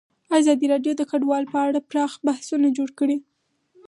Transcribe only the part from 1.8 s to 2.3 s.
پراخ